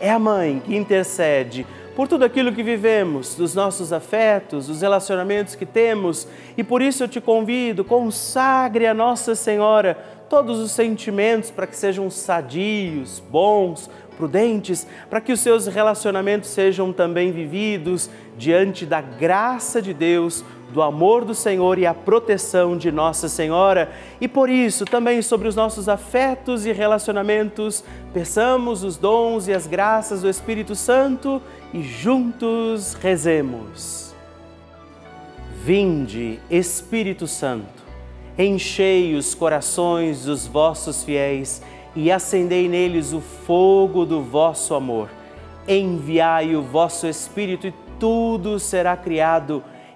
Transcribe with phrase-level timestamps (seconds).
[0.00, 5.56] é a mãe que intercede por tudo aquilo que vivemos, dos nossos afetos, dos relacionamentos
[5.56, 9.98] que temos, e por isso eu te convido, consagre a Nossa Senhora
[10.28, 16.92] todos os sentimentos para que sejam sadios, bons, prudentes, para que os seus relacionamentos sejam
[16.92, 22.92] também vividos diante da graça de Deus do amor do Senhor e a proteção de
[22.92, 23.90] Nossa Senhora.
[24.20, 29.66] E por isso, também sobre os nossos afetos e relacionamentos, peçamos os dons e as
[29.66, 31.40] graças do Espírito Santo
[31.72, 34.14] e juntos rezemos.
[35.64, 37.82] Vinde, Espírito Santo,
[38.38, 41.62] enchei os corações dos vossos fiéis
[41.94, 45.10] e acendei neles o fogo do vosso amor.
[45.66, 49.62] Enviai o vosso Espírito e tudo será criado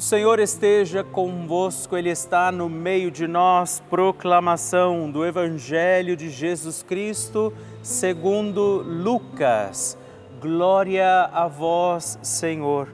[0.00, 3.82] O Senhor esteja convosco, Ele está no meio de nós.
[3.90, 7.52] Proclamação do Evangelho de Jesus Cristo,
[7.82, 9.98] segundo Lucas.
[10.40, 12.88] Glória a vós, Senhor.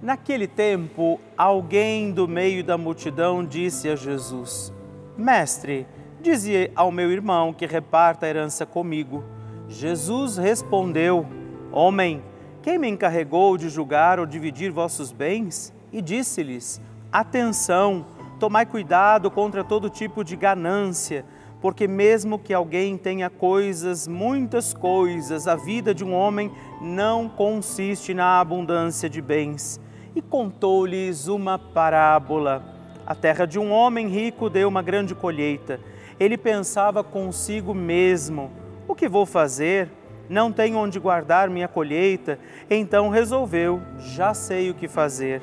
[0.00, 4.72] Naquele tempo, alguém do meio da multidão disse a Jesus:
[5.14, 5.86] Mestre,
[6.22, 9.22] dize ao meu irmão que reparta a herança comigo.
[9.68, 11.26] Jesus respondeu:
[11.70, 12.22] Homem,
[12.62, 15.75] quem me encarregou de julgar ou dividir vossos bens?
[15.92, 16.80] E disse-lhes:
[17.12, 18.04] Atenção,
[18.38, 21.24] tomai cuidado contra todo tipo de ganância,
[21.60, 28.12] porque mesmo que alguém tenha coisas, muitas coisas, a vida de um homem não consiste
[28.12, 29.80] na abundância de bens.
[30.14, 32.62] E contou-lhes uma parábola.
[33.06, 35.80] A terra de um homem rico deu uma grande colheita.
[36.18, 38.50] Ele pensava consigo mesmo:
[38.88, 39.88] O que vou fazer?
[40.28, 42.38] Não tenho onde guardar minha colheita.
[42.68, 45.42] Então resolveu: Já sei o que fazer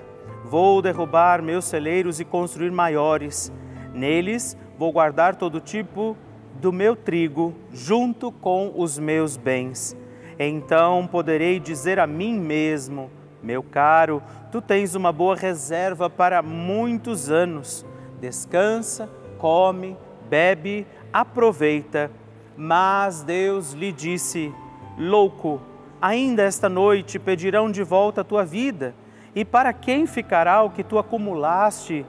[0.54, 3.52] Vou derrubar meus celeiros e construir maiores.
[3.92, 6.16] Neles vou guardar todo tipo
[6.62, 9.98] do meu trigo, junto com os meus bens.
[10.38, 13.10] Então poderei dizer a mim mesmo:
[13.42, 17.84] Meu caro, tu tens uma boa reserva para muitos anos.
[18.22, 19.98] Descansa, come,
[20.30, 22.12] bebe, aproveita.
[22.56, 24.54] Mas Deus lhe disse:
[25.00, 25.60] Louco,
[26.00, 28.94] ainda esta noite pedirão de volta a tua vida
[29.36, 32.06] e para quem ficará o que tu acumulaste?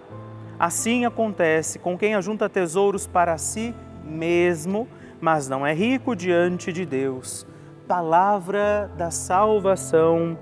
[0.58, 4.86] Assim acontece com quem ajunta tesouros para si mesmo,
[5.20, 7.46] mas não é rico diante de Deus.
[7.88, 10.38] palavra da salvação.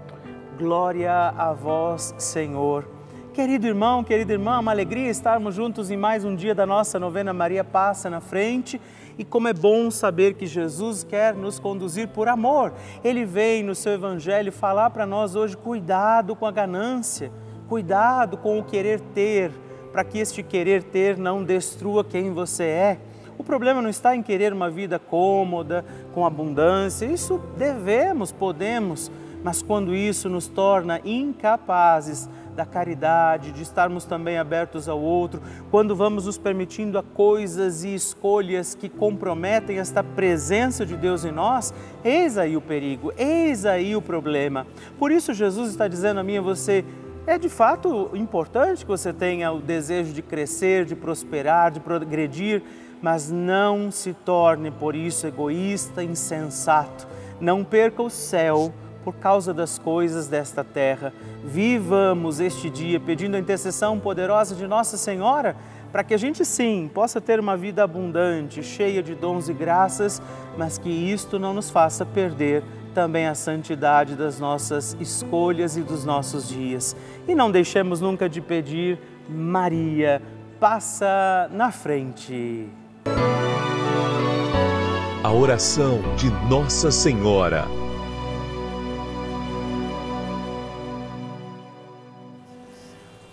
[0.58, 2.91] Glória a vós, Senhor.
[3.34, 7.32] Querido irmão, querida irmã, uma alegria estarmos juntos em mais um dia da nossa novena
[7.32, 8.78] Maria Passa na Frente.
[9.16, 12.74] E como é bom saber que Jesus quer nos conduzir por amor.
[13.02, 17.32] Ele vem no seu Evangelho falar para nós hoje: cuidado com a ganância,
[17.70, 19.50] cuidado com o querer ter,
[19.90, 22.98] para que este querer ter não destrua quem você é.
[23.38, 29.10] O problema não está em querer uma vida cômoda, com abundância, isso devemos, podemos,
[29.42, 35.40] mas quando isso nos torna incapazes da caridade, de estarmos também abertos ao outro,
[35.70, 41.32] quando vamos nos permitindo a coisas e escolhas que comprometem esta presença de Deus em
[41.32, 41.72] nós,
[42.04, 44.66] eis aí o perigo, eis aí o problema.
[44.98, 46.84] Por isso Jesus está dizendo a mim e a você,
[47.26, 52.62] é de fato importante que você tenha o desejo de crescer, de prosperar, de progredir,
[53.00, 57.06] mas não se torne por isso egoísta, insensato.
[57.40, 58.72] Não perca o céu
[59.04, 61.12] por causa das coisas desta terra.
[61.44, 65.56] Vivamos este dia pedindo a intercessão poderosa de Nossa Senhora
[65.92, 70.22] para que a gente sim possa ter uma vida abundante, cheia de dons e graças,
[70.56, 76.04] mas que isto não nos faça perder também a santidade das nossas escolhas e dos
[76.04, 76.96] nossos dias.
[77.28, 80.22] E não deixemos nunca de pedir, Maria,
[80.58, 82.68] passa na frente.
[85.22, 87.81] A oração de Nossa Senhora.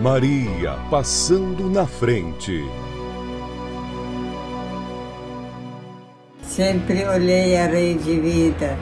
[0.00, 2.64] Maria passando na frente.
[6.42, 8.78] Sempre olhei a rede vida.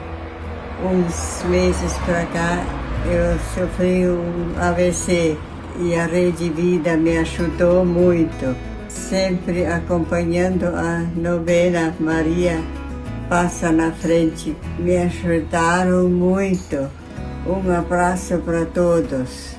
[0.81, 2.63] Uns meses para cá
[3.05, 5.37] eu sofri um AVC
[5.81, 8.55] e a rede vida me ajudou muito.
[8.87, 12.63] Sempre acompanhando a novena Maria
[13.27, 14.55] passa na frente.
[14.77, 16.89] Me ajudaram muito.
[17.45, 19.58] Um abraço para todos.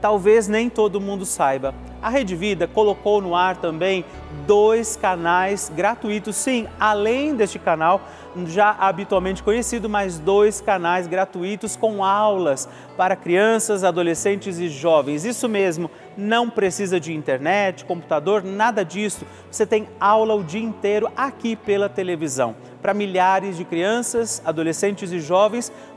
[0.00, 1.74] talvez nem todo mundo saiba.
[2.02, 4.04] A Rede Vida colocou no ar também
[4.46, 8.00] dois canais gratuitos, sim, além deste canal
[8.46, 15.24] já habitualmente conhecido, mais dois canais gratuitos com aulas para crianças, adolescentes e jovens.
[15.24, 19.26] Isso mesmo, não precisa de internet, computador, nada disso.
[19.50, 25.20] Você tem aula o dia inteiro aqui pela televisão para milhares de crianças, adolescentes e
[25.20, 25.72] jovens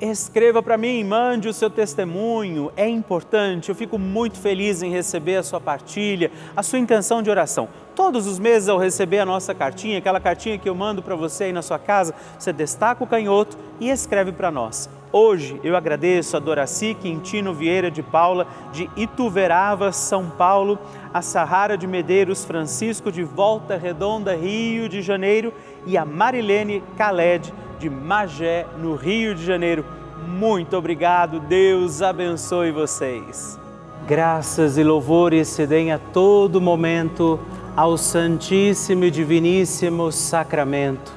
[0.07, 3.71] Escreva para mim, mande o seu testemunho, é importante.
[3.71, 7.71] Eu fico muito feliz em receber a sua partilha, a sua intenção de oração.
[7.97, 11.45] Todos os meses, ao receber a nossa cartinha, aquela cartinha que eu mando para você
[11.45, 14.91] aí na sua casa, você destaca o canhoto e escreve para nós.
[15.11, 20.79] Hoje eu agradeço a Doraci Quintino Vieira de Paula, de Ituverava, São Paulo,
[21.15, 25.51] a Sahara de Medeiros Francisco, de Volta Redonda, Rio de Janeiro,
[25.87, 29.85] e a Marilene Khaled, de Magé, no Rio de Janeiro.
[30.27, 33.59] Muito obrigado, Deus abençoe vocês.
[34.07, 37.39] Graças e louvores se deem a todo momento
[37.77, 41.13] ao Santíssimo e Diviníssimo Sacramento.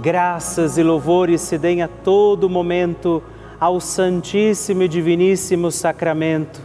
[0.00, 3.22] Graças e louvores se deem a todo momento
[3.58, 6.60] ao Santíssimo e Diviníssimo Sacramento.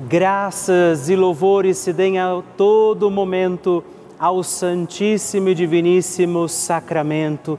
[0.00, 3.84] Graças e louvores se deem a todo momento
[4.18, 7.58] ao Santíssimo e Diviníssimo Sacramento.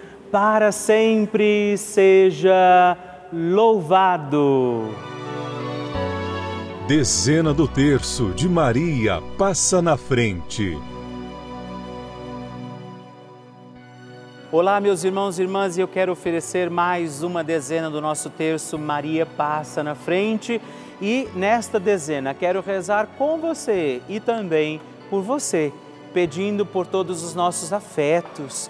[0.31, 2.97] para sempre seja
[3.33, 4.89] louvado.
[6.87, 10.77] Dezena do terço de Maria passa na frente.
[14.49, 18.79] Olá, meus irmãos e irmãs, e eu quero oferecer mais uma dezena do nosso terço
[18.79, 20.61] Maria passa na frente.
[21.01, 25.73] E nesta dezena quero rezar com você e também por você,
[26.13, 28.69] pedindo por todos os nossos afetos,